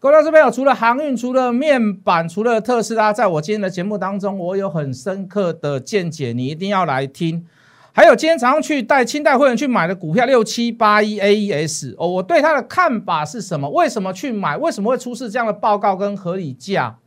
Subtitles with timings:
[0.00, 7.44] 各位这边有除了航运、除了面板、除了特斯拉，在我今天的节目当中，我有很深刻的见解，你一定要来听。
[7.92, 13.68] 还有今天早上去带清代会员去买的股票六七八一 A E S 哦，我对它的看法是什么？
[13.70, 14.56] 为什么去买？
[14.56, 16.98] 为什么会出示这样的报告跟合理价？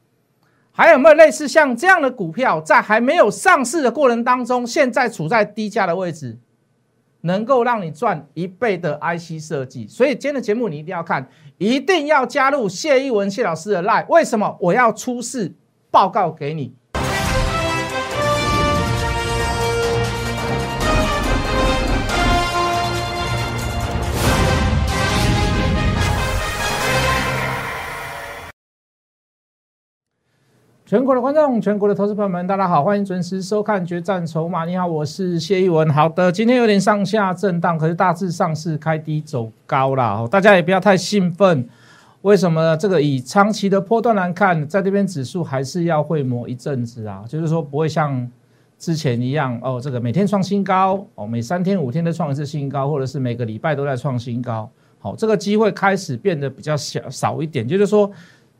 [0.74, 6.38] 还有没有类似像这样的股票，在还没有上市的过程当中，现在处在低价的位置？
[7.22, 11.28] 能够让你赚一倍的 IC 设计，所以今天的节目你一定要看，
[11.58, 14.08] 一定要加入谢一文谢老师的 Live。
[14.08, 15.54] 为什么我要出示
[15.90, 16.74] 报告给你？
[30.92, 34.64] 全国的观众，全国的投资朋友们，大家好，欢迎准时收看《决战筹码》。
[34.68, 35.90] 你好，我是谢逸文。
[35.90, 40.28] 好的，今天有点上下震荡，可是大致上是开低走高了。
[40.28, 41.66] 大家也不要太兴奋。
[42.24, 42.76] 为什么？
[42.76, 48.30] 这个以长期的波段来看，在这边指数还是要会磨一阵子啊，就是说不会像
[48.78, 54.70] 之前一样哦，这个每天创新高哦，每三天五天都创一次新高，或者是每个礼拜都在创新高。
[55.00, 58.12] 好，这个机会开始变得比较小少一点，就是说。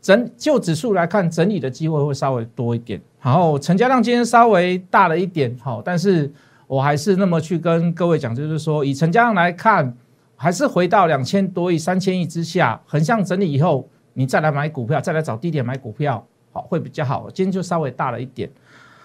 [0.02, 3.00] 整就指数来看，整理的机会会稍微多一点。
[3.22, 6.32] 然后成交量今天稍微大了一点，好，但是
[6.66, 9.96] 我还是那么去跟各位讲，就是说以成交量来看，
[10.36, 17.30] 还是回到两千多亿、三千亿之下，横向整理以后，你再来买股票，再来找低点买股票，好，会比较好。
[17.32, 18.50] 今天就稍微大了一点，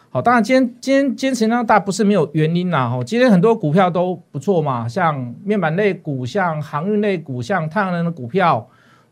[0.08, 8.66] 好，当然今天今天今天成交量大不是没有原因啦，哈，今天很多股票都不错嘛，像面板类股、像航运类股、像太阳能的股票。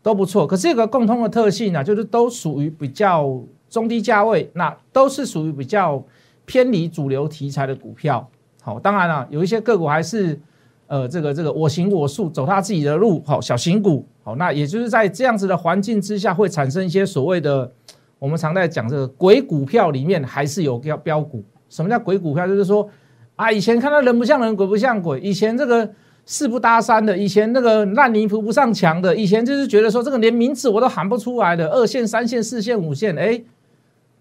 [0.05, 6.05] 都不错，可是有个共通的特性呢，就是都属于比较中低价位，那都是属于比较
[6.45, 8.29] 偏离主流题材的股票。
[8.61, 10.39] 好，当然了，有一些个股还是
[10.85, 13.19] 呃这个这个我行我素，走他自己的路。
[13.25, 17.71] 好，小型股，好，那也就是在这样子的环境之下，会产生一些所谓的
[18.19, 21.43] 我们常在讲这个鬼股票里面还是有标标股。
[21.67, 22.45] 什么叫鬼股票？
[22.45, 22.87] 就是说
[23.35, 25.89] 啊，以前看到人不像人，鬼不像鬼，以前这个。
[26.25, 33.41] 四不搭三的，以前那个烂泥扶不上墙的，以前就是觉得说这个连名字我都喊不出来的，二线、三线、四线、五线，哎，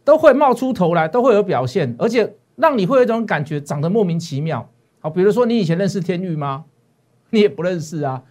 [0.04, 4.68] 都会冒出头来，都会有表现，而且让你会有一种感觉，长得莫名其妙。
[5.00, 6.64] 好，比如说你以前认识天域吗？
[7.30, 8.22] 你也不认识啊。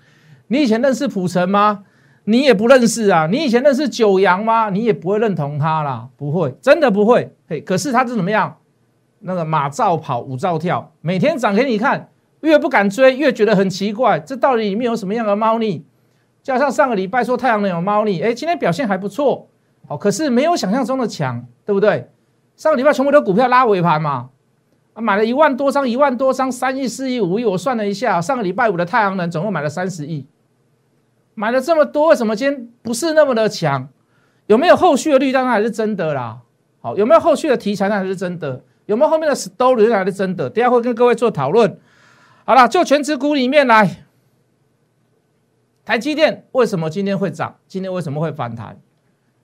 [0.48, 1.84] 你以前认识普城吗？
[2.26, 3.28] 你也不认识啊。
[3.32, 4.70] 你以前认识九阳吗？
[4.70, 7.34] 你也不会认同他啦，不会，真的不会。
[7.50, 8.56] 嘿，可是他是怎么样？
[9.20, 12.10] 那个马照跑，舞照跳，每天涨给你看。
[12.44, 15.86] 越不敢追，越觉得很奇怪，这到底里面有什么样的猫腻？
[16.42, 19.48] 加上上个礼拜说太阳能有猫腻，哎，今天表现还不错，
[19.88, 22.10] 好，可是没有想象中的强，对不对？
[22.58, 24.30] 上个礼拜全部都股票拉尾盘嘛，
[24.94, 30.28] 啊，买了一万多张，一万多张，三亿、四亿、五亿，我算了一下，上个礼拜五的太阳能总共买了三十亿，
[31.36, 33.88] 买了这么多，为什么今天不是那么的强？
[34.48, 36.40] 有没有后续的绿单还是真的啦？
[36.82, 38.62] 好，有没有后续的题材那还是真的？
[38.86, 40.50] 有没有后面的 story 那还是真的？
[40.50, 41.80] 等下会跟各位做讨论。
[42.46, 44.04] 好了，就全指股里面来，
[45.86, 47.56] 台积电为什么今天会涨？
[47.68, 48.78] 今天为什么会反弹？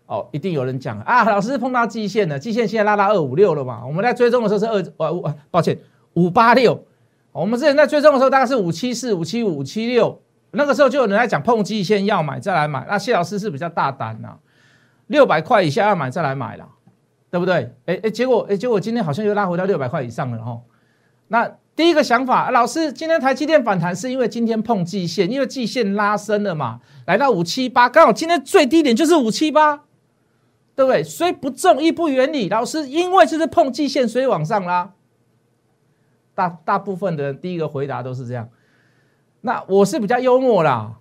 [0.05, 3.85] 哦，一定有人讲啊，老师碰到季线了，季线现在拉到二五六了嘛？
[3.85, 5.77] 我们在追踪的时候是二呃，抱歉
[6.15, 6.83] 五八六。
[7.31, 10.21] 我们之前在追踪的时候大概是五七四、五七五、五七六，
[10.51, 12.85] 那个时候就有人在讲碰季线要买再来买。
[12.89, 14.38] 那谢老师是比较大胆呐，
[15.07, 16.67] 六百块以下要买再来买了，
[17.29, 17.73] 对不对？
[17.85, 20.59] 哎哎，结果哎结果今天好像又拉回到六百块以上了哈，
[21.29, 21.49] 那。
[21.79, 29.85] 第一个想法，老师，今天台积电反弹是因为今天碰季线，因为季线拉升了嘛，来到五七八，刚好今天最低点就是五七八，
[30.75, 31.01] 对不对？
[31.01, 32.50] 虽不中亦不远矣。
[32.50, 34.91] 老师，因为就是碰季线，所以往上拉。
[36.35, 38.50] 大大部分的人第一个回答都是这样。
[39.39, 40.95] 那我是比较幽默啦。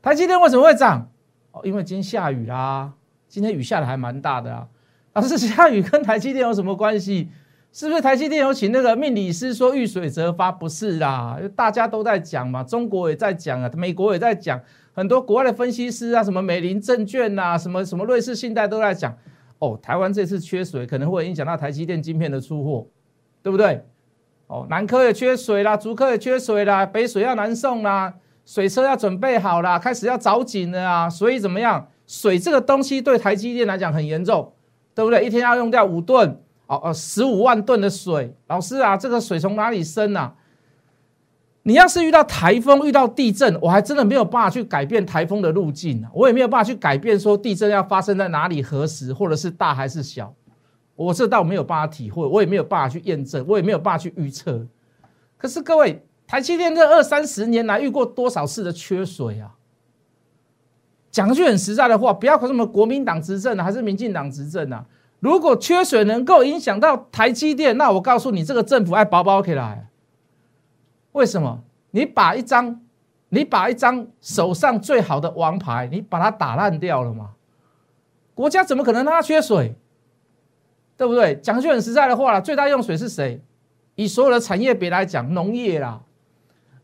[0.00, 1.10] 台积电为什么会涨？
[1.50, 2.94] 哦，因为今天下雨啦，
[3.28, 4.68] 今天雨下的还蛮大的啊。
[5.12, 7.28] 老师，下雨跟台积电有什么关系？
[7.72, 10.52] 是不是台积电有请那个命理师说遇水则发？
[10.52, 14.60] 不是啦，大家都在讲嘛，中国也在讲啊，美国也在讲，
[14.92, 19.16] 很多国外的分析师啊，什么美林证券啊，什么什么瑞士信贷都在讲。
[19.58, 22.86] 哦，台湾这次缺水可能会影响到台积电晶片的出货，
[23.42, 23.82] 对不对？
[24.48, 28.12] 哦，南科也缺水啦，竹科也缺水啦，北水要南送啦，
[28.44, 31.08] 水车要准备好啦，开始要找井了啊。
[31.08, 31.88] 所以怎么样？
[32.06, 34.52] 水这个东西对台积电来讲很严重，
[34.94, 35.24] 对不对？
[35.24, 36.38] 一天要用掉五吨。
[36.72, 40.34] 哦哦，十五万吨的水，老师啊，这个水从哪里生啊？
[41.64, 50.34] 你要是遇到台风、遇到地震，我还真的没有办法去改变台风的路径啊，我也没有办法去改变说地震要发生在哪里、何时，或者是大还是小，
[50.96, 54.66] 我这倒没有办法体会，我也没有办法去验证，我也没有办法去预测。
[55.36, 59.52] 可是各位，台积电这二三十年来遇过多少次的缺水啊？
[61.10, 64.86] 讲句很实在的话，不要说什么国民党执政啊，还是民进党执政啊。
[65.22, 69.86] 如果缺水能够影响到台积电，那我告诉你，这个政府爱包包起来。
[71.12, 71.62] 为什么？
[71.92, 72.80] 你把一张，
[73.28, 77.34] 你把一张手上最好的王牌，你把它打烂掉了吗？
[78.34, 79.76] 国家怎么可能让它缺水？
[80.96, 81.36] 对不对？
[81.36, 83.40] 讲句很实在的话了，最大用水是谁？
[83.94, 86.02] 以所有的产业别来讲，农业啦，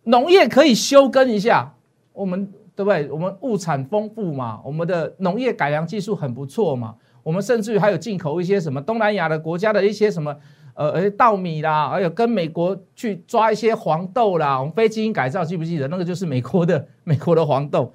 [0.04, 1.74] 农业可以休耕一下，
[2.12, 2.52] 我们。
[2.78, 3.10] 对不对？
[3.10, 6.94] 我们物产丰富嘛，我们的农业改良技术很不错嘛，
[7.28, 10.34] 我们甚至于还有进口一些什么东南亚的国家的一些什么
[10.72, 17.92] 呃呃稻米啦，还有跟美国去抓一些黄豆啦，我们非基因改造记不记得那个就是美国的 美国的黄豆？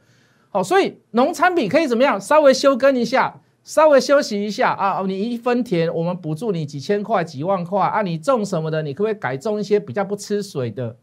[0.52, 2.22] 好，所以农产品可以怎么样？
[2.22, 5.02] 稍微休耕一下，稍微休息一下啊！
[5.08, 8.04] 你一分田，我们补助你几千块、几万块啊！
[8.04, 8.84] 你种什么的？
[8.84, 10.96] 你可不可以改种一些比较不吃水的？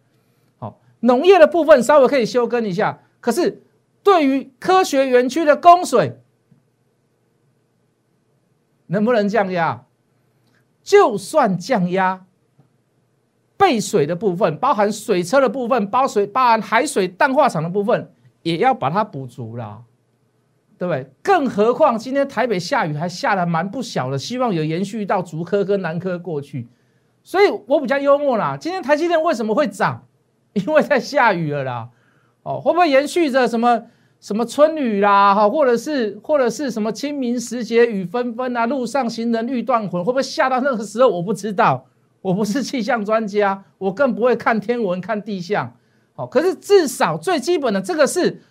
[0.60, 3.64] 好，农业的部分稍微可以休耕一下，可是。
[4.02, 6.16] 对于科学园区的供水，
[8.90, 9.84] 能不能降压？
[10.82, 12.26] 就算降压，
[13.56, 19.84] 备水的部分，包含水车的部分，包水包含海水淡化厂的部分，也要把它补足了，
[20.78, 21.10] 对不对？
[21.22, 26.66] 更何况今天台北下雨还下的蛮不小的，希望有延续到竹科跟南科过去。
[27.22, 30.06] 所以我比较幽默啦，今天台积电为什么会涨？
[30.54, 31.90] 因为在下雨了啦。
[32.42, 33.82] 哦，会不会延续着什么
[34.20, 35.34] 什么春雨啦？
[35.34, 38.66] 哈，或者是或者是什么清明时节雨纷纷啊？
[38.66, 41.08] 路上行人欲断魂，会不会下到那个时候？
[41.08, 41.86] 我不知道，
[42.20, 45.74] 我不是气象专家，我更不会看天文看地象。
[46.14, 48.42] 好，可是至少最基本的这个是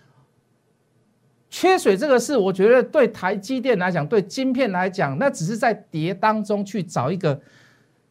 [1.51, 7.39] 缺水，这个是我觉得对台积电来讲，对晶片来讲，那只是在跌当中去找一个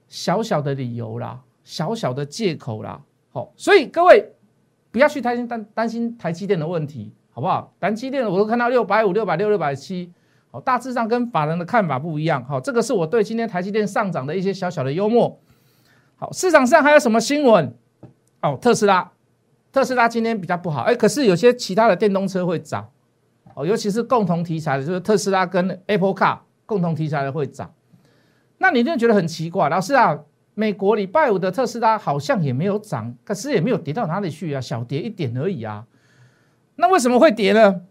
[0.07, 3.01] 小小的理由啦，小小的借口啦。
[3.33, 4.33] 好，所以各位。
[4.91, 7.73] 不要去担心担担心台积电的问题，好不好？
[7.79, 10.13] 台积电我都看到六百五、六百六、六百七，
[10.51, 12.45] 好，大致上跟法人的看法不一样。
[12.45, 15.39] 好，这个是我对今天台积电上涨的一些小小的幽默。
[16.17, 17.73] 好，市场上还有什么新闻？
[18.43, 19.13] 哦，特斯拉，
[19.71, 22.89] 特斯拉今天比较不好，哎，可是有些其他的电动车会涨，
[23.55, 27.73] 哦，尤其是共同题材的，就是特斯拉跟 Apple Car 共同题材的会涨。
[28.59, 30.19] 那你一定觉得很奇怪，老师啊。
[30.55, 35.87] 美国礼拜五的特斯拉好像也没有涨，可是也没有跌到哪里去啊，小跌一点而已啊。
[36.79, 37.83] 那为什么会跌呢？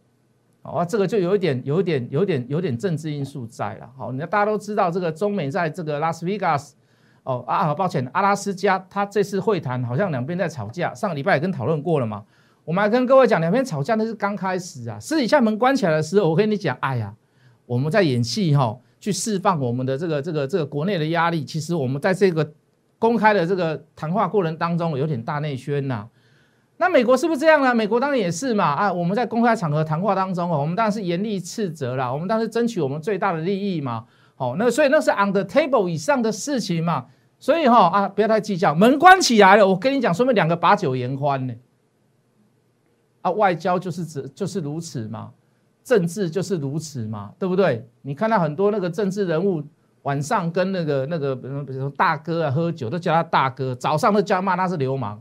[0.61, 3.89] 哦，这个就有一点、有一点、有点、有点政治因素在了。
[3.97, 6.75] 好，你大家都知道，这个中美在这个拉斯维加斯，
[7.23, 10.93] 哦啊，抱歉，阿拉斯加，他这次会谈好像两边在吵架。
[10.93, 12.23] 上个礼拜也跟讨论过了嘛。
[12.65, 17.13] 我们还跟各位讲，两边吵架那是刚开始啊，私底下门关起来的时候，我跟你讲，哎呀，
[17.65, 18.79] 我们在演戏哈。
[18.99, 22.51] 去释放我们的这个这个这个国内的压力，其实我们在这个
[22.97, 26.07] 公开的这个谈话过程当中有点大内宣呐。
[26.77, 27.73] 那美国是不是这样呢？
[27.73, 28.93] 美国当然也是嘛啊！
[28.93, 34.05] 我们在公开场合谈话当中哦，我们当然是严厉斥责了，我们当时争取我们最大的利益嘛。
[34.35, 37.07] 好，那所以那是 on the table 以上的事情嘛。
[37.39, 41.53] 所以哈啊，不要太计较，门关起来了，我跟你讲，说明两个把酒言欢呢。
[43.21, 45.31] 啊，外交就是指就是如此嘛。
[45.83, 47.87] 政治就是如此嘛，对不对？
[48.01, 49.63] 你看到很多那个政治人物
[50.03, 55.19] 晚上跟那个那个比如说大哥啊喝酒，都叫他大哥；早上都叫骂他是流氓。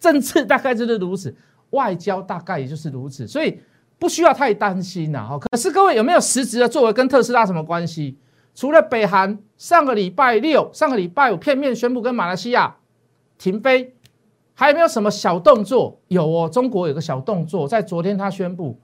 [0.00, 1.32] 政治大概就是如此，
[1.70, 3.60] 外交大概也就是如此，所以
[3.98, 5.38] 不需要太担心呐。
[5.38, 8.16] 可是各位有没有实质的作为跟特斯拉什么关系？
[8.52, 12.76] 除了北韩上个礼拜六、上个礼拜五片面宣布跟马来西亚
[13.38, 13.94] 停飞，
[14.54, 16.00] 还有没有什么小动作？
[16.08, 18.78] 有哦，中国有个小动作，在昨天他宣布。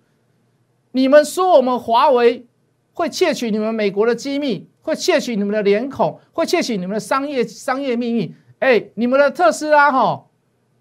[0.92, 2.46] 你们说我们华为
[2.92, 8.34] 会窃取你们美国的机密，会窃取你们的脸孔，会窃取你们的商业商业秘密？
[8.60, 10.24] 哎，你们的特斯拉哈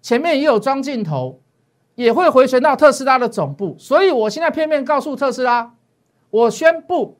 [0.06, 1.40] 前面也有装镜头，
[1.96, 3.74] 也会回传到特斯拉的总部。
[3.76, 5.74] 所以我现在片面告诉特斯拉，
[6.30, 7.18] 我宣布，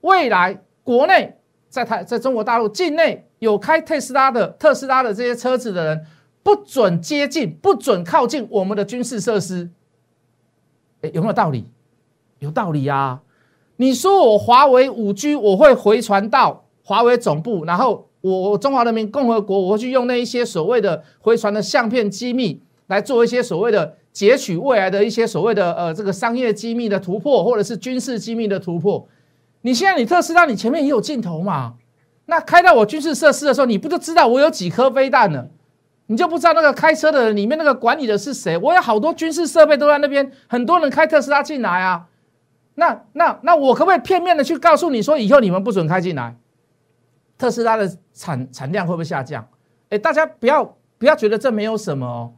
[0.00, 1.38] 未来国内
[1.68, 6.04] 在台在中国大陆境内有开特斯拉的特斯拉的这些车子的人，
[6.42, 9.70] 不准接近，不准靠近我们的军事设施。
[11.02, 11.70] 哎，有没有道理？
[12.40, 13.22] 有道理啊！
[13.76, 29.06] 你说我华为五 G 我会回传到华为总部，然后我中华人民共和国我会去用那一些所谓的回传的相片机密来做一些所谓的截取未来的一些所谓的呃这个商业机密的突破，或者是军事机密的突破。
[29.62, 31.74] 你现在你特斯拉你前面也有镜头嘛？
[32.26, 35.48] 那开到我军事设施的时候，你不就知道我有几颗飞弹了？
[36.06, 38.56] 你就不知道那个开车的人里面那个管理的是谁？
[38.58, 42.06] 我有好多军事设备都在那边，很多人开特斯拉进来啊。
[42.74, 46.36] 那那那我可不可以片面的去告诉你说，以后你们不准开进来？
[47.40, 49.48] 特斯拉的产产量会不会下降？
[49.88, 52.34] 哎，大家不要不要觉得这没有什么哦，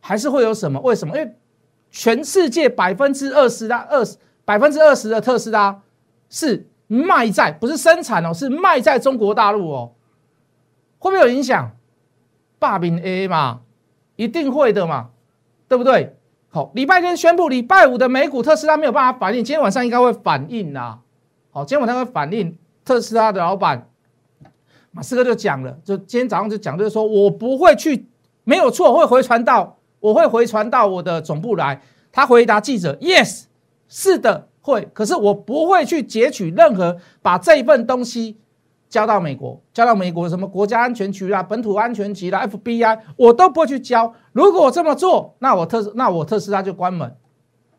[0.00, 0.80] 还是会有什么？
[0.80, 1.16] 为什么？
[1.16, 1.36] 因为
[1.88, 5.80] 全世界百分之二十的二十百分之二十的特斯拉
[6.28, 9.92] 是卖在不是生产哦，是卖在中国大陆哦，
[10.98, 11.70] 会不会有影响？
[12.58, 13.60] 霸屏 A 嘛，
[14.16, 15.10] 一定会的嘛，
[15.68, 16.16] 对不对？
[16.48, 20.98] 好，礼拜天宣布，礼拜五的美股特斯拉没有办法反应，今天晚上应该会反应啦。
[21.52, 23.88] 好，今天晚上会反应，特斯拉的老板
[24.92, 28.06] 马斯克就讲了，就今天早上就讲，就是说我不会去，
[28.44, 31.80] 没有错，会回传到，我会回传到我的总部来。
[32.12, 33.44] 他回答记者：Yes，
[33.88, 34.88] 是的，会。
[34.92, 38.36] 可是我不会去截取任何，把这一份东西
[38.88, 44.12] 交到美国，交到美国什么国家安全局啦、本土安全局啦、FBI，我都不会去交。
[44.32, 47.14] 如果我这么做，那我特那我特斯拉就关门。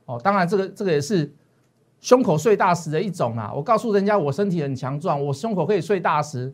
[0.05, 1.33] 哦，当然这个这个也是
[1.99, 3.51] 胸口碎大石的一种啊。
[3.53, 6.53] 我告诉人家，我身体很强壮，我胸口可以碎大石，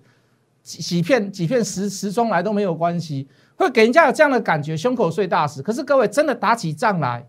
[0.68, 5.62] 几几片几片石石桩来都没有关系，会给人家有这样的感觉，胸口碎大石。
[5.62, 7.26] 可是各位真的打起仗来。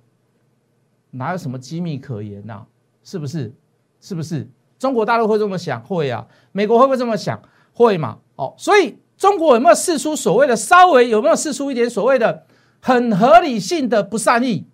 [1.12, 2.66] 哪有什么机密可言呐？
[3.04, 3.54] 是不是？
[4.00, 4.50] 是不是？
[4.76, 5.80] 中国大陆会这么想？
[5.84, 6.26] 会啊。
[6.50, 7.40] 美国会不会这么想？
[7.72, 8.18] 会嘛？
[8.34, 12.44] 哦，所以中国有没有试出所谓的稍微有没有试出一点所谓的
[12.80, 14.66] 很合理性的不善意？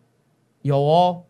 [0.62, 1.22] 有哦，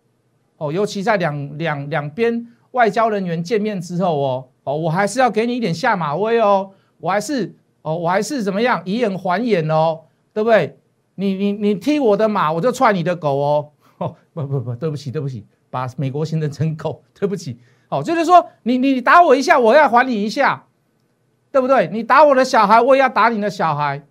[0.58, 6.70] 哦，尤其在两两两边外交人员见面之后哦，哦，我还是要给你一点下马威哦，
[7.04, 10.00] 我还是哦，我还是怎么样以眼还眼哦，
[10.32, 10.78] 对不对？
[11.16, 13.68] 你你你踢我的马，我就踹你的狗哦。
[13.98, 17.58] 哦，不不不，对不起对不起，把美国形容成狗，对不起。
[17.90, 20.64] 哦，就是说你你打我一下，我要还你一下，
[21.52, 21.90] 对不对？
[21.92, 24.02] 你打我的小孩，我也要打你的小孩，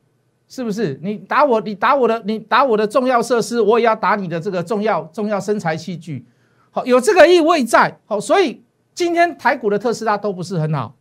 [0.47, 0.99] 是不是？
[1.01, 6.23] 你打我，你打我的，你打我的重要设施，我也要打你的这个重要重要生财器具。
[6.69, 7.97] 好，有这个意味在。
[8.05, 8.61] 好，所以
[8.93, 10.95] 今天台股的特斯拉都不是很好。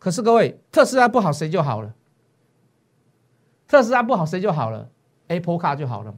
[0.00, 1.94] 可是各位，特斯拉不好谁就好了？
[3.68, 4.88] 特斯拉不好谁就好了
[5.28, 6.12] ？Apple Car 就好了。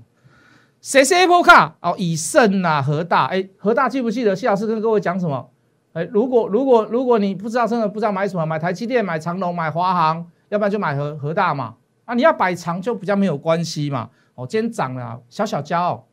[0.80, 1.72] 谁是 Apple Car？
[1.80, 5.50] 哦，以盛啊，和大，哎，和大记不记得谢老师跟各位讲什么？
[5.92, 11.74] 哎，如果如果如果你不知道，真的不知道买什么，买台积电、买长隆、买华航，要不然就买和和大嘛。
[12.04, 14.08] 啊，你要摆长就比较没有关系嘛。
[14.34, 16.06] 哦，今天涨了，小小骄傲，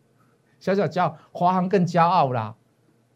[0.60, 2.56] 小小骄傲，华航更骄傲啦，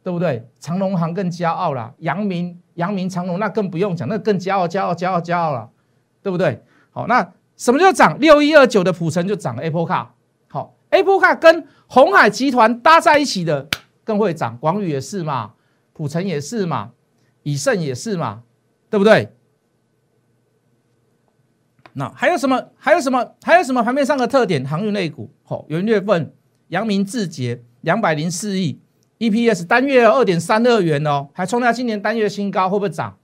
[0.01, 0.47] 对不对？
[0.59, 5.69] 长隆航更骄傲啦，阳明、阳明、长隆那更不用讲，那更骄傲、骄傲、骄傲、骄傲了，
[6.21, 6.63] 对不对？
[6.91, 8.19] 好，那什么叫涨？
[8.19, 10.07] 六一二九的普成就涨 Apple Car。
[10.89, 13.67] Apple Car 跟红海集团搭在一起的
[14.03, 15.53] 更会涨，广宇也是嘛，
[15.91, 16.91] 普成也是嘛，
[17.41, 18.43] 以盛也是嘛，
[18.91, 19.33] 对不对？
[21.93, 22.69] 那还有什么？
[22.77, 23.33] 还有什么？
[23.41, 24.63] 还有什么盘面上的特点？
[24.63, 26.31] 航运类股，好，元月份
[26.67, 28.79] 阳明智捷两百零四亿
[29.29, 33.17] ，EPS 单月二点三二元哦，还创下今年单月新高，会不会涨？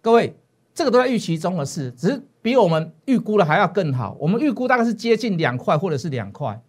[0.00, 0.34] 各位，
[0.74, 4.16] 这个都在预期中的事，只是比我们预估的还要更好。
[4.18, 6.60] 我们预估大概是接近两块，或者是两块。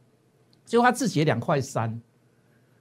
[0.66, 2.02] 结果它自己两块三，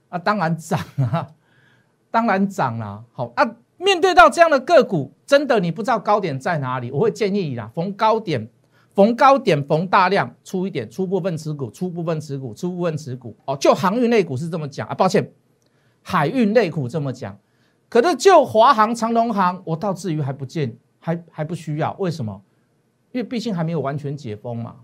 [0.09, 1.29] 啊，当然涨啊，
[2.11, 3.03] 当然涨了。
[3.11, 8.47] 好啊，面对到这样的个股，真的你不知道高点在哪里，我会建议你啦，逢高点，
[8.93, 13.35] 逢高点，逢大量出一点，出部分持股，出部分持股，出部分持股。
[13.45, 15.29] 哦，就航运类股是这么讲啊，抱歉，
[16.03, 17.35] 海运类股这么讲，
[17.89, 22.41] 可是就华航、长龙航，我倒至于还不见，还还不需要，为什么？
[23.11, 24.75] 因为毕竟还没有完全解封嘛。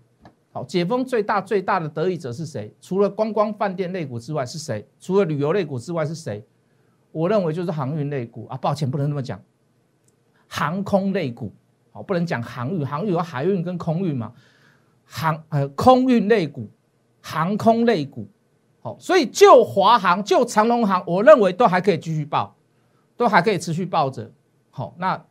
[0.51, 2.73] 好，解封最大最大的得益者是谁？
[2.81, 4.87] 除了观光饭店类股之外是谁？
[4.99, 6.43] 除了旅游类股之外是谁？
[7.11, 8.57] 我认为就是航运类股啊。
[8.57, 9.39] 抱歉，不能那么讲，
[10.47, 11.51] 航空类股。
[11.91, 14.31] 好，不能讲航运，航运有海运跟空运嘛。
[15.05, 16.69] 航呃空运类股，
[17.21, 18.27] 航空类股。
[18.81, 22.55] 好，所以就华航、就长龙航，我认为都还可以继续报，
[23.17, 24.31] 都还可以持续报着。
[24.69, 25.25] 好，那。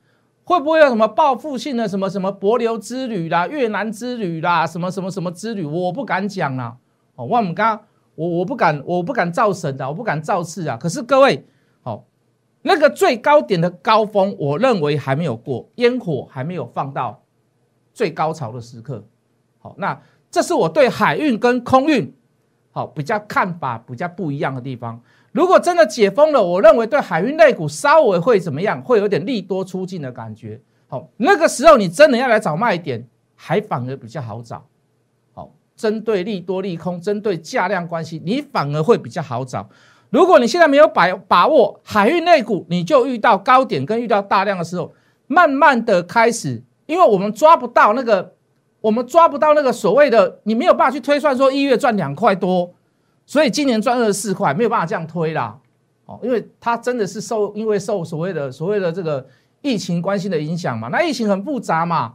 [0.44, 5.62] 会不会有什么报复性的什么什么博流之旅啦、越南之旅啦、什么什么什么之旅？
[5.62, 6.74] 我不敢讲啦。
[7.16, 7.78] 哦，我们刚
[8.14, 10.78] 我我不敢，我不敢造神的，我不敢造次啊。
[10.78, 11.46] 可是各位，
[11.82, 12.06] 好，
[12.62, 17.22] 那个最高点的高峰，我认为还没有过，烟火还没有放到
[17.92, 19.04] 最高潮的时刻。
[19.58, 20.00] 好，那
[20.30, 22.10] 这是我对海运跟空运
[22.78, 25.00] 好比较看法比较不一样的地方。
[25.32, 28.80] 如果真的解封了，我认为对海运类股稍微会怎么样？
[28.80, 30.60] 会有点利多出尽的感觉。
[30.86, 33.04] 好，那个时候你真的要来找卖点，
[33.34, 34.64] 还反而比较好找。
[35.34, 39.68] 好，针对利多利空，针对价量关系，你反而会比较好找。
[40.10, 44.94] 如果你现在没有把把握海运类股，你就遇到高点跟遇到大量的时候，
[45.26, 48.34] 慢慢的开始，因为我们抓不到那个，
[48.80, 52.72] 我们抓不到那个所谓的，你没有办法去推算说一月赚两块多。
[53.26, 55.58] 所以今年赚二十四块，没有办法这样推啦，
[56.06, 59.26] 哦，因为它真的是受因为受所谓的所谓的这个
[59.60, 62.14] 疫情关系的影响嘛，那疫情很复杂嘛，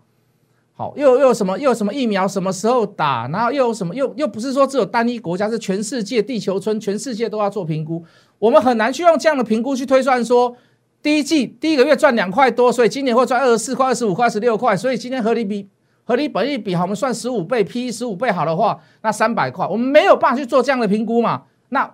[0.73, 8.03] 好，又又有什么又有什么疫苗什么时候打，然后又有什么又又不是说只有单一国家，是全世界地球村全世界都要做评估，
[8.39, 10.57] 我们很难去用这样的评估去推算说
[11.03, 15.69] 第一季第一个月赚两块多，所以今年会赚二十四块、二十五块、十六块，所以今天合理比
[16.05, 21.43] 合理本益比好，我们算十五倍 P 十五倍好的话，那三百块，我们没有办法去做这样的评估嘛？
[21.69, 21.89] 那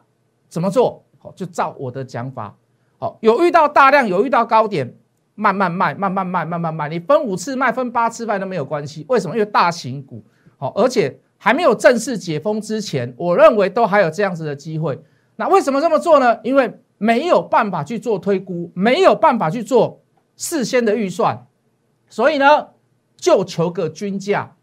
[0.47, 1.03] 怎么做？
[1.19, 2.55] 好，就照我的讲法。
[2.97, 4.95] 好，有遇到大量，有遇到高点，
[5.35, 6.89] 慢慢卖，慢慢卖，慢慢卖。
[6.89, 9.05] 你分五次卖，分八次卖都没有关系。
[9.09, 9.35] 为什么？
[9.35, 10.23] 因为大型股，
[10.57, 14.99] 好，而且还没有正式解封之前，我认为都还有这样子的机会。
[15.35, 16.39] 那为什么这么做呢？
[16.43, 20.01] 因为没有办法去做推估，没有办法去做
[20.35, 21.45] 事先的预算，
[22.09, 22.67] 所以呢，
[23.19, 24.55] 就求个均价。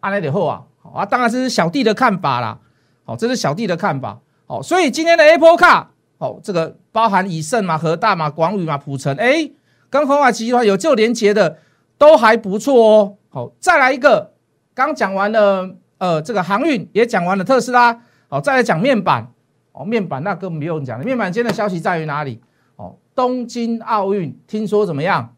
[0.00, 2.58] 安来点后啊，好啊，当然这是小弟的看法啦。
[3.04, 4.20] 好，这是小弟的看法。
[4.46, 5.86] 好，所以今天的 Apple Car。
[6.18, 9.50] 好，这个包含以盛嘛、和大嘛、广宇嘛、普成，哎，
[9.88, 11.58] 跟红海集团有旧连接的
[11.98, 13.16] 都还不错哦。
[13.30, 14.32] 好，再来一个，
[14.74, 18.02] 刚讲完了，呃，这个航运也讲完了，特斯拉。
[18.28, 19.32] 好，再来讲面板。
[19.72, 21.04] 哦，面板那更不用讲了。
[21.04, 22.40] 面板今天的消息在于哪里？
[22.76, 25.34] 哦，东京奥运听说怎么样？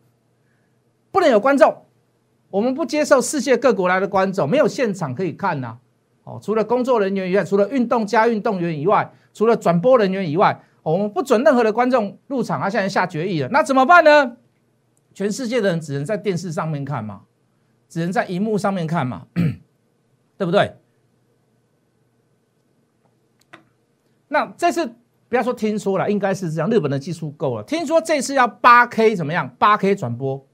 [1.11, 1.86] 不能有观众，
[2.57, 5.77] 我们不接受世界各国来的观众，没有现场可以看呐。
[6.25, 9.13] 哦，除了工作人员以外，除了运动加运动员以外。
[9.35, 12.59] 除了转播人员以外，我们不准任何的观众入场。
[12.59, 14.39] 他现在下决议了，那怎么办呢？
[15.13, 17.25] 全世界的人只能在电视上面看嘛，
[17.87, 19.27] 只能在荧幕上面看嘛，
[20.39, 20.77] 对不对？
[24.29, 24.95] 那这次
[25.29, 26.71] 不要说听说了，应该是这样。
[26.71, 29.55] 日本的技术够了，听说这次要八 K 怎么样？
[29.59, 30.47] 八 K 转播，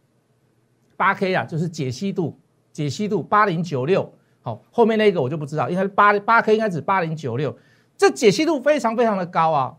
[1.02, 2.38] 八 K 啊，就是解析度，
[2.72, 4.08] 解析度八零九六。
[4.40, 7.58] 好，后面那个我就不知道，应该是八八 K 应该指八零九六。
[7.96, 9.74] 这解析度非常非常的高啊！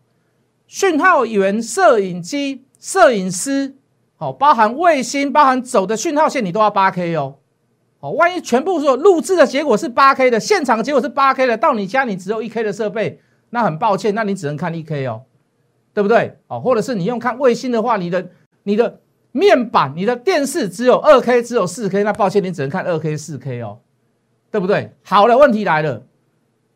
[0.68, 3.74] 讯号源、摄影机、摄影师，
[4.18, 7.36] 好，包含卫星、包含走的讯号线，你都要八 K 哦。
[8.02, 15.22] 好，万一全部说录制的结果是八 K 的，现场结果是八 K 的，到你家你只有一 K 的设备，那很抱歉，那你只能看一 K 哦，
[15.94, 16.38] 对不对？
[16.48, 18.30] 哦，或者是你用看卫星的话，你的
[18.64, 19.00] 你的
[19.34, 23.80] 面板、你的电视只有二 K，只有四 K，那抱歉，你只能看二 K、四 K 哦，
[24.50, 24.96] 对不对？
[25.04, 26.04] 好了，问题来了。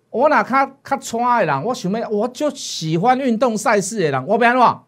[0.10, 4.80] 我哪卡卡穿的人，我想要我就喜欢运动赛事的人，我变怎？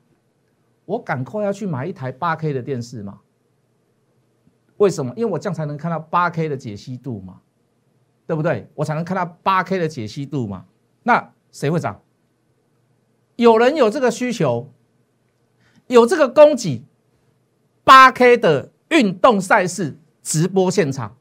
[0.86, 3.19] 我赶快要去买一台八 K 的电视嘛？
[4.77, 5.13] 为什么？
[5.15, 7.41] 因为我这样才能看到八 K 的解析度嘛，
[8.25, 8.67] 对不对？
[8.73, 10.65] 我才能看到八 K 的解析度嘛。
[11.03, 12.01] 那谁会涨？
[13.36, 14.71] 有人有这个需求，
[15.88, 16.84] 有这个供给，
[17.89, 21.15] 八 K 的运动赛事直播现场，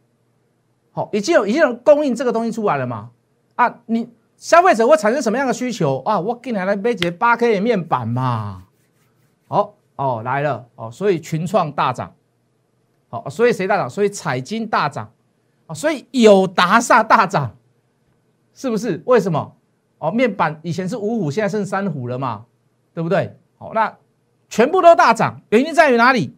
[0.93, 3.09] 好，已经有已经有供应这个东西出来了嘛？
[3.55, 6.21] 啊，你消费者会产生什么样的需求啊？
[6.21, 8.65] 我给你来杯节八 K 的面板嘛。
[9.47, 12.15] 好哦，来了哦，所以群创大涨，
[13.09, 13.89] 好，所以谁大涨？
[13.89, 15.11] 所以彩金大涨
[15.69, 17.57] 啊，所以友达萨大涨，
[18.53, 19.03] 是不是？
[19.07, 19.57] 为什么？
[19.97, 22.45] 哦，面板以前是五虎，现在剩三虎了嘛，
[22.93, 23.35] 对不对？
[23.57, 23.97] 好，那
[24.51, 26.35] 全部都大涨，原因在于哪里？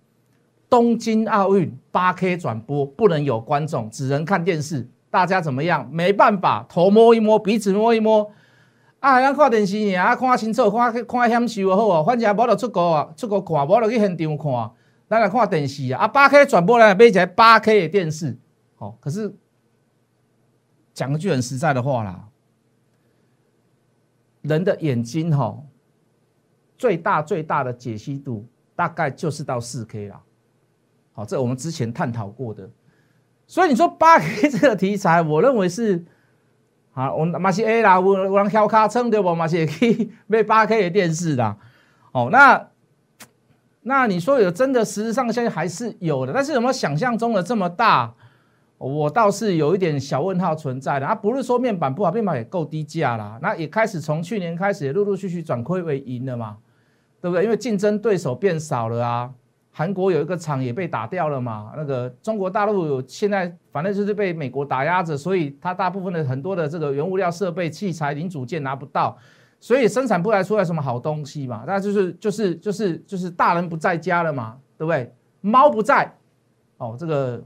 [0.70, 4.88] 东京奥运八 K 转播不能有观众，只能看电视。
[5.10, 5.86] 大家怎么样？
[5.90, 8.30] 没办法，头摸一摸，鼻子摸一摸，
[9.00, 12.04] 啊，咱看电视啊，看清楚，看看享受好啊。
[12.04, 14.70] 反正无得出国啊，出国看，无得去现场看，
[15.08, 16.04] 咱来看电视啊。
[16.04, 18.38] 啊，八 K 转播来买一台八 K 的电视，
[18.76, 18.96] 好。
[19.00, 19.34] 可是
[20.94, 22.28] 讲句很实在的话啦，
[24.42, 25.60] 人的眼睛哈，
[26.78, 30.22] 最大最大的解析度大概就是到四 K 啦。
[31.12, 32.70] 好，这我们之前探讨过的。
[33.46, 36.04] 所以你说八 K 这个题材，我认为是
[36.92, 39.34] 啊，我马西 A 啦，我我让小卡称对不？
[39.34, 41.56] 马是可以买八 K 的电视啦。
[42.12, 42.68] 哦，那
[43.82, 48.14] 那你说有真的实质上现在还是有的，但是有没有想象中的这么大？
[48.78, 51.06] 我倒是有一点小问号存在的。
[51.06, 53.38] 啊，不是说面板不好，面板也够低价啦。
[53.42, 56.58] 那也开始从去年开始也陆陆续续转亏为盈了嘛，
[57.20, 57.44] 对不对？
[57.44, 59.32] 因为竞争对手变少了啊。
[59.72, 61.72] 韩国有一个厂也被打掉了嘛？
[61.76, 69.16] 那个中国大陆有现在反正就是被美国打压着，所以它大部分的很多的这个原物料、设备、器材、零组件拿不到，
[69.60, 71.62] 所以生产不来出来什么好东西嘛？
[71.66, 75.14] 那就是就是就是就是大人不在家了嘛，对不对？
[75.40, 76.12] 猫不在，
[76.78, 77.42] 哦，这个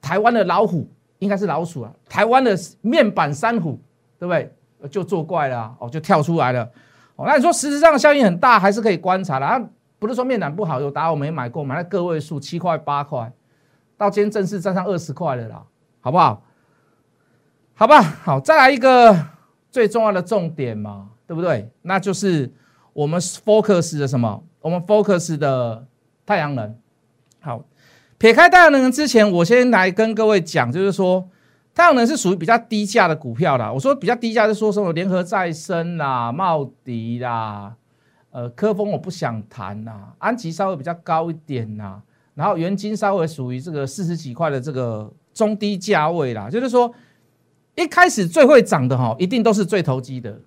[0.00, 3.80] 台湾的老虎应该是老鼠啊，台湾的面板三虎，
[4.18, 4.52] 对不对？
[4.90, 6.68] 就作怪了，哦，就跳出来了。
[7.16, 9.60] 哦，那你说实质上的效应很大，还是可以观察的啊？
[10.02, 13.32] 不是说面板不好，有打我没买过，买了个位数七块八块，
[13.96, 15.62] 到今天正式站上二十块了啦，
[16.00, 16.42] 好不好？
[17.74, 19.16] 好吧，好，再来一个
[19.70, 21.70] 最重要的重点嘛，对不对？
[21.82, 22.52] 那就是
[22.92, 24.42] 我们 focus 的什么？
[24.60, 25.86] 我们 focus 的
[26.26, 26.76] 太阳能。
[27.40, 27.64] 好
[28.18, 31.28] 撇开太阳能之前，我先来跟各位讲，就是说
[31.74, 33.72] 太阳能是属于比较低价的股票啦。
[33.72, 34.92] 我说比较低价是说什么？
[34.92, 37.74] 联合再生啦、茂迪啦、
[38.32, 42.02] 呃科峰我不想谈啦，安吉稍微比较高一点啦，
[42.34, 46.50] 然后元金稍微属于这个四十几块的这个中低价位啦。
[46.50, 46.92] 就是说
[47.76, 50.40] 一开始最会涨的哈，一定都是最投机的，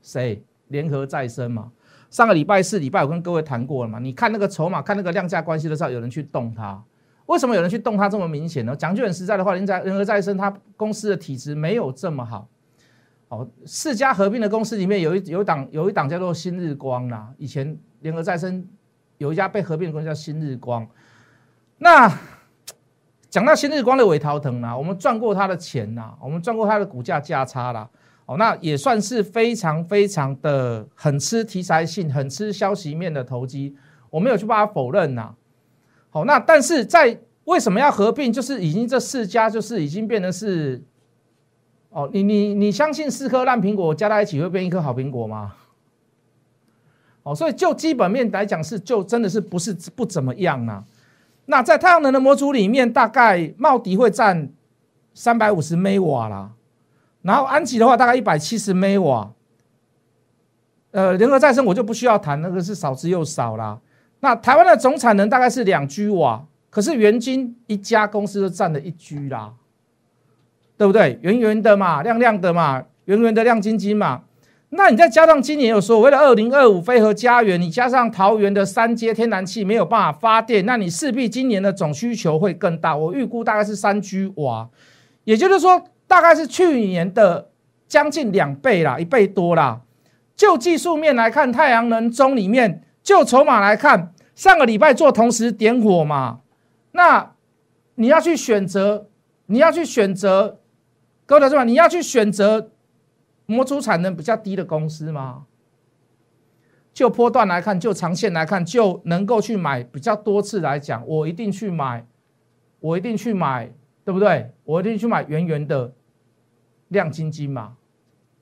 [0.00, 0.42] 谁？
[0.68, 1.72] 联合再生嘛。
[2.08, 3.98] 上个礼拜四、礼拜我跟各位谈过了嘛？
[3.98, 6.82] 你看那个筹码，看那个量价关系的时候，有人去动它。
[7.26, 8.76] 为什么有人去动它这么明显呢？
[8.76, 12.48] 讲句很实在的话，人家联合再生它公司的体质没有这么好。
[13.32, 17.32] 哦，四家合并的公司里面有一有一档有一档叫做新日光啦。
[17.38, 18.62] 以前联合再生
[19.16, 20.86] 有一家被合并的公司叫新日光。
[21.78, 22.12] 那
[23.30, 27.88] 讲到新日光的尾桃藤啦，我们赚过他的钱呐，我们赚过他的股价价差啦。
[28.26, 33.74] 哦，那也算是非常非常的很吃题材性、很吃消息面的投机，
[34.10, 35.34] 我没有去把它否认呐。
[36.10, 38.30] 好，那但是在为什么要合并？
[38.30, 40.84] 就是已经这四家就是已经变得是，
[41.92, 45.54] 哦，你你你相信四颗烂苹果加在一起会变一颗好苹果吗？
[47.22, 50.82] 哦，所以就基本面来讲是就真的是不是不怎么样啊。
[51.44, 54.50] 那在太阳能的模组里面，大概茂迪会占
[55.12, 56.52] 三百五十微瓦啦，
[57.20, 59.30] 然后安吉的话大概一百七十微瓦，
[60.92, 63.78] 呃，联合再生我就不需要谈，那个是少之又少啦。
[64.20, 69.52] 那台湾的总产能大概是两 G 瓦，可是元金一家公司就占了一 G 啦，
[70.82, 71.16] 对不对？
[71.22, 74.22] 圆圆的嘛，亮亮的嘛，圆圆的亮晶晶嘛。
[74.70, 82.96] 那你再加上今年有所谓的二零二五飞核家园，你加上桃园的三阶天然气没有办法发电，那你势必今年的总需求会更大。
[82.96, 84.68] 我预估大概是三 G 瓦，
[85.22, 87.50] 也就是说大概是去年的
[87.86, 89.82] 将近两倍啦，一倍多啦。
[90.34, 92.82] 就技术面来看，太阳能中里面。
[93.04, 96.40] 就筹码来看，上个礼拜做同时点火嘛，
[96.90, 97.30] 那
[97.94, 99.06] 你要去选择，
[99.46, 100.58] 你要去选择，
[101.32, 102.72] 各位同志们，你要去选择
[103.46, 105.46] 模组产能比较低的公司吗？
[106.92, 112.06] 就波段来看，就长线来看，就能够去买比较多次来讲，我一定去买，
[112.80, 113.72] 我一定去买，
[114.04, 114.52] 对不对？
[114.64, 115.94] 我一定去买圆圆的
[116.88, 117.78] 亮晶晶嘛。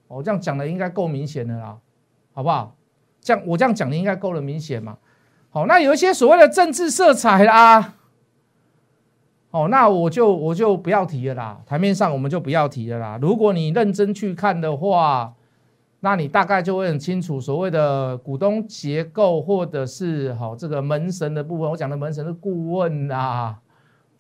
[0.09, 1.79] 我这样讲的应该够明显的啦，
[2.33, 2.77] 好不好？
[3.21, 4.99] 这样我这样讲的应该够了明显嘛？
[5.51, 7.95] 好，那有一些所谓的政治色彩啦，
[9.51, 11.61] 哦，那我就我就不要提了啦。
[11.67, 13.19] 台面上我们就不要提了啦。
[13.21, 15.33] 如果你认真去看的话，
[16.01, 21.71] 那你大概就会很清楚所谓的股东结构，或者是好这个门神的部分。
[21.71, 23.59] 我讲的门神是顾问啊，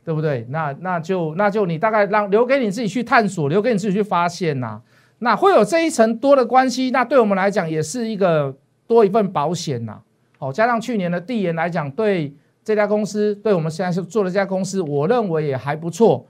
[0.04, 0.46] 对不对？
[0.50, 4.80] 那那就那就你大概让留给你自己去探索，留给你自己去发现呐。
[5.18, 8.56] 那会有这一层多的关系，那对我们来讲也是一个。
[8.90, 10.00] 多一份保险呐，
[10.36, 16.26] 好，加上去年的递延来讲，对这家公司，对我们现在是做的这家公司，我认为也还不错。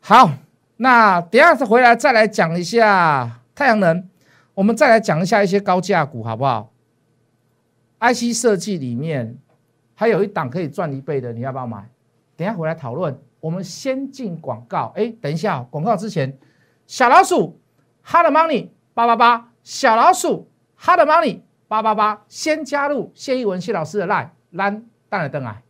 [0.00, 0.30] 好，
[0.76, 4.08] 那等下回来再来讲一下太阳能，
[4.54, 6.72] 我们再来讲一下一些高价股，好不好
[8.00, 9.38] ？IC 设计里面
[9.94, 11.88] 还有一档可以赚一倍的，你要不要买？
[12.36, 13.18] 等下回来讨论。
[13.40, 16.36] 我们先进广告，哎，等一下，广告之前，
[16.86, 17.60] 小老鼠
[18.04, 20.48] Hard Money 八八八，小老鼠
[20.80, 21.40] Hard Money。
[21.66, 24.82] 八八八，先加入谢一文谢老师的 line，
[25.14, 25.62] 蛋的灯啊！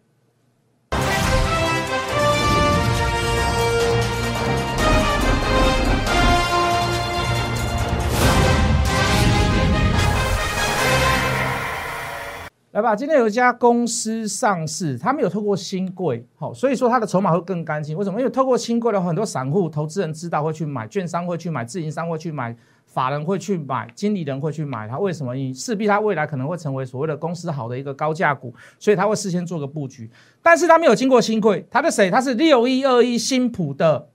[12.72, 17.94] 来吧，今天有一家公司上市，他没有透过新贵，好，所以说它的筹码会更干净。
[17.96, 18.18] 为什么？
[18.18, 22.56] 因为透过新贵的话，很多散户投资人知道会去买，券商会去买，自营商会去买。
[22.94, 25.34] 法人会去买，经理人会去买它，为什么？
[25.34, 30.08] 你势必它未来可能会成为所谓的公司好的一个高价股，所以他会事先做个布局。
[30.40, 32.08] 但是他没有经过新贵，他是谁？
[32.08, 34.08] 他是六一二一新普的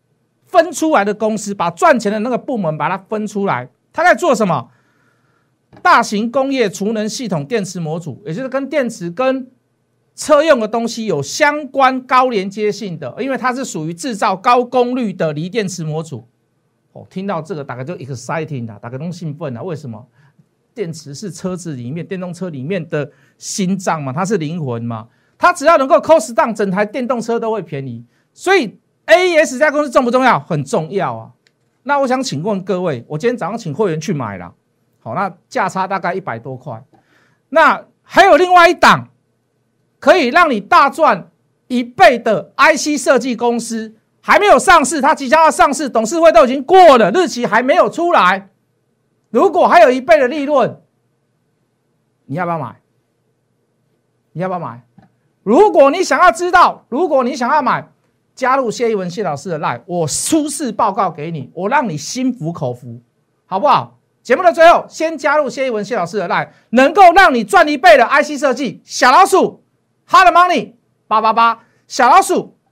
[0.46, 3.70] 分出来的公司，把赚钱的那个部门把它分出来。
[3.92, 4.70] 他在做什么？
[5.82, 9.52] 大型工业储能系统电池模组，也就是跟电池跟
[10.16, 16.28] 车用的东西有相关高连接性的，因为它是属于制造高功率的锂电池模组。
[17.00, 19.64] 哦，听到这个大概就 exciting 的，大概都兴奋啊！
[19.64, 20.06] 为什么？
[20.74, 25.08] 电池是车子里面电动车里面的心脏嘛，它是灵魂嘛，
[25.38, 28.06] 它只要能够 cost down，整台电动车都会便宜。
[28.34, 30.40] 所以 AES 这家公司重不重要？
[30.40, 31.32] 很重要啊！
[31.84, 34.54] 那我想请问各位，我今天早上请会员去买了，
[35.00, 36.82] 好，那价差大概一百多块。
[37.50, 39.10] 那还有另外一档
[40.00, 41.30] 可以让你大赚
[41.68, 43.96] 一倍的 IC 设计公司。
[44.30, 48.50] 还没有上市，它即将要上市，董事会都已经过了，日期还没有出来。
[49.32, 50.80] 如果还有一倍的利润，
[52.28, 52.80] 你要不要买？
[54.34, 54.84] 你要不要买？
[55.42, 57.90] 如果你想要知道，如果你想要买，
[58.36, 63.02] 加入谢一文谢老师的 line，我出示报告给你，我让你心服口服，
[63.48, 63.98] 好不好？
[64.22, 69.64] 节目的最后，先加入谢一文谢老师的 line，能够让你赚一倍的 IC 设计小老鼠
[70.08, 70.74] ，Hard Money
[71.08, 72.59] 八八八，小老鼠